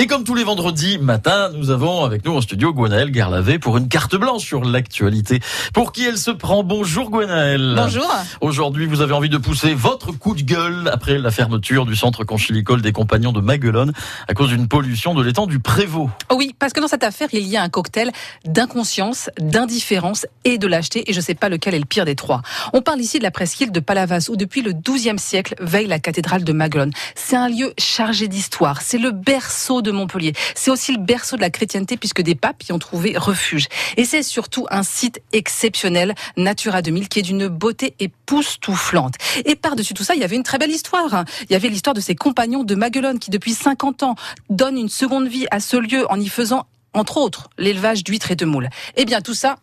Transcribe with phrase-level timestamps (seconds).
[0.00, 3.76] Et comme tous les vendredis matin, nous avons avec nous en studio Gwenaëlle Garlavé pour
[3.76, 5.40] une carte blanche sur l'actualité.
[5.74, 7.74] Pour qui elle se prend Bonjour Gwenaëlle.
[7.76, 8.10] Bonjour.
[8.40, 12.24] Aujourd'hui, vous avez envie de pousser votre coup de gueule après la fermeture du centre
[12.24, 13.92] conchilicole des compagnons de Maguelone
[14.26, 16.08] à cause d'une pollution de l'étang du Prévost.
[16.34, 18.10] Oui, parce que dans cette affaire, il y a un cocktail
[18.46, 22.16] d'inconscience, d'indifférence et de lâcheté, et je ne sais pas lequel est le pire des
[22.16, 22.40] trois.
[22.72, 25.98] On parle ici de la presqu'île de Palavas, où depuis le XIIe siècle veille la
[25.98, 26.92] cathédrale de Maguelone.
[27.16, 30.32] C'est un lieu chargé d'histoire, c'est le berceau de Montpellier.
[30.54, 33.68] C'est aussi le berceau de la chrétienté puisque des papes y ont trouvé refuge.
[33.96, 39.14] Et c'est surtout un site exceptionnel, Natura 2000, qui est d'une beauté époustouflante.
[39.44, 41.24] Et par-dessus tout ça, il y avait une très belle histoire.
[41.48, 44.14] Il y avait l'histoire de ces compagnons de Maguelone qui, depuis 50 ans,
[44.48, 48.36] donnent une seconde vie à ce lieu en y faisant, entre autres, l'élevage d'huîtres et
[48.36, 48.68] de moules.
[48.96, 49.56] Eh bien, tout ça,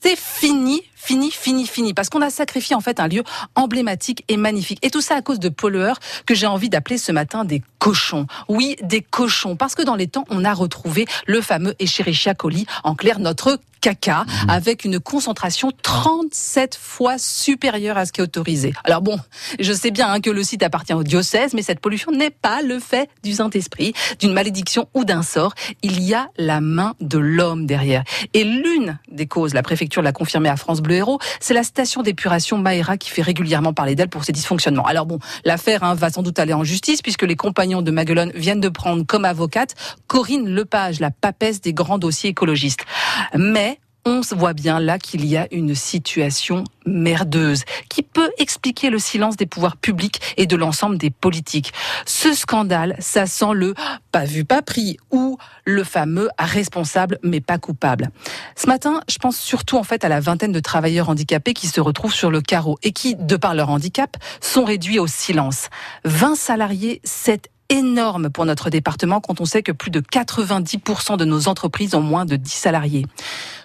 [0.00, 3.22] c'est fini, fini, fini, fini, parce qu'on a sacrifié en fait un lieu
[3.54, 4.84] emblématique et magnifique.
[4.84, 8.26] Et tout ça à cause de pollueurs que j'ai envie d'appeler ce matin des cochons.
[8.48, 12.66] Oui, des cochons, parce que dans les temps, on a retrouvé le fameux Escherichia coli,
[12.82, 14.50] en clair notre caca, mmh.
[14.50, 18.72] avec une concentration 37 fois supérieure à ce qui est autorisé.
[18.84, 19.18] Alors bon,
[19.58, 22.62] je sais bien hein, que le site appartient au diocèse, mais cette pollution n'est pas
[22.62, 25.54] le fait du Saint-Esprit, d'une malédiction ou d'un sort.
[25.82, 28.04] Il y a la main de l'homme derrière.
[28.34, 32.02] Et l'une des causes, la préfecture l'a confirmé à France Bleu Héros, c'est la station
[32.02, 34.86] d'épuration Maera qui fait régulièrement parler d'elle pour ses dysfonctionnements.
[34.86, 38.32] Alors bon, l'affaire hein, va sans doute aller en justice puisque les compagnons de Maguelone
[38.34, 39.74] viennent de prendre comme avocate
[40.06, 42.84] Corinne Lepage, la papesse des grands dossiers écologistes.
[43.34, 49.00] Mais on voit bien là qu'il y a une situation merdeuse qui peut expliquer le
[49.00, 51.72] silence des pouvoirs publics et de l'ensemble des politiques.
[52.06, 53.74] Ce scandale, ça sent le
[54.12, 58.10] pas vu, pas pris ou le fameux responsable mais pas coupable.
[58.54, 61.80] Ce matin, je pense surtout en fait à la vingtaine de travailleurs handicapés qui se
[61.80, 65.68] retrouvent sur le carreau et qui, de par leur handicap, sont réduits au silence.
[66.04, 71.24] 20 salariés, 7 énorme pour notre département quand on sait que plus de 90% de
[71.24, 73.06] nos entreprises ont moins de 10 salariés.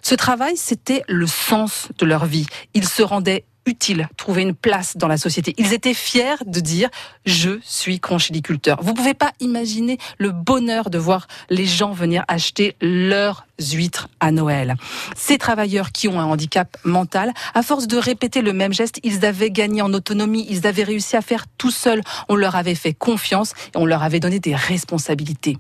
[0.02, 2.48] Ce travail, c'était le sens de leur vie.
[2.74, 5.54] Ils se rendaient utile, trouver une place dans la société.
[5.58, 6.90] Ils étaient fiers de dire
[7.26, 8.80] je suis conchiliculteur.
[8.82, 14.32] Vous pouvez pas imaginer le bonheur de voir les gens venir acheter leurs huîtres à
[14.32, 14.76] Noël.
[15.16, 19.26] Ces travailleurs qui ont un handicap mental, à force de répéter le même geste, ils
[19.26, 22.02] avaient gagné en autonomie, ils avaient réussi à faire tout seuls.
[22.30, 25.58] On leur avait fait confiance et on leur avait donné des responsabilités.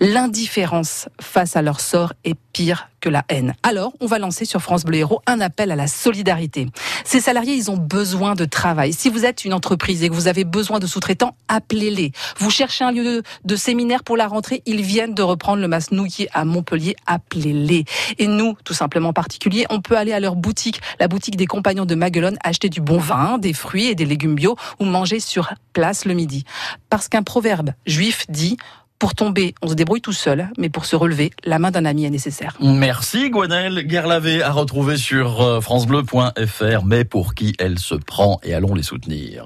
[0.00, 3.54] L'indifférence face à leur sort est pire que la haine.
[3.62, 6.68] Alors, on va lancer sur France Bleu Héros un appel à la solidarité.
[7.04, 8.94] Ces salariés, ils ont besoin de travail.
[8.94, 12.12] Si vous êtes une entreprise et que vous avez besoin de sous-traitants, appelez-les.
[12.38, 15.90] Vous cherchez un lieu de, séminaire pour la rentrée, ils viennent de reprendre le mas
[15.90, 17.84] nouillet à Montpellier, appelez-les.
[18.18, 21.84] Et nous, tout simplement particuliers, on peut aller à leur boutique, la boutique des compagnons
[21.84, 25.52] de Maguelone, acheter du bon vin, des fruits et des légumes bio ou manger sur
[25.72, 26.44] place le midi.
[26.88, 28.56] Parce qu'un proverbe juif dit
[29.04, 32.06] pour tomber, on se débrouille tout seul, mais pour se relever, la main d'un ami
[32.06, 32.56] est nécessaire.
[32.58, 38.74] Merci Gwenaëlle Guerlavé à retrouver sur francebleu.fr, mais pour qui elle se prend et allons
[38.74, 39.42] les soutenir.